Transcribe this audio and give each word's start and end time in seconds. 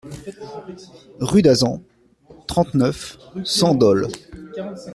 Rue 1.19 1.43
d'Azans, 1.43 1.83
trente-neuf, 2.47 3.19
cent 3.43 3.75
Dole 3.75 4.07